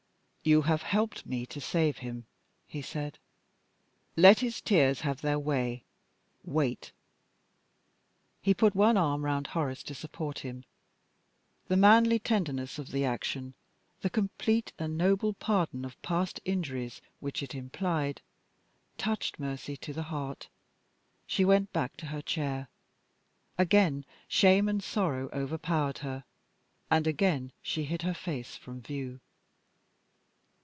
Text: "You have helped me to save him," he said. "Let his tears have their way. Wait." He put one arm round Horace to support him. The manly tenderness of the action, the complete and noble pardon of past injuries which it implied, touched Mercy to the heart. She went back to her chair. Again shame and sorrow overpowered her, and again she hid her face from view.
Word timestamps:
"You 0.43 0.63
have 0.63 0.81
helped 0.81 1.27
me 1.27 1.45
to 1.45 1.61
save 1.61 1.99
him," 1.99 2.25
he 2.65 2.81
said. 2.81 3.19
"Let 4.17 4.39
his 4.39 4.59
tears 4.59 5.01
have 5.01 5.21
their 5.21 5.37
way. 5.37 5.83
Wait." 6.43 6.93
He 8.41 8.55
put 8.55 8.73
one 8.73 8.97
arm 8.97 9.23
round 9.23 9.45
Horace 9.45 9.83
to 9.83 9.93
support 9.93 10.39
him. 10.39 10.65
The 11.67 11.77
manly 11.77 12.17
tenderness 12.17 12.79
of 12.79 12.89
the 12.89 13.05
action, 13.05 13.53
the 14.01 14.09
complete 14.09 14.73
and 14.79 14.97
noble 14.97 15.33
pardon 15.35 15.85
of 15.85 16.01
past 16.01 16.39
injuries 16.43 17.03
which 17.19 17.43
it 17.43 17.53
implied, 17.53 18.19
touched 18.97 19.39
Mercy 19.39 19.77
to 19.77 19.93
the 19.93 20.01
heart. 20.09 20.49
She 21.27 21.45
went 21.45 21.71
back 21.71 21.95
to 21.97 22.07
her 22.07 22.23
chair. 22.23 22.67
Again 23.59 24.05
shame 24.27 24.67
and 24.67 24.83
sorrow 24.83 25.29
overpowered 25.33 25.99
her, 25.99 26.23
and 26.89 27.05
again 27.05 27.51
she 27.61 27.83
hid 27.83 28.01
her 28.01 28.15
face 28.15 28.55
from 28.55 28.81
view. 28.81 29.19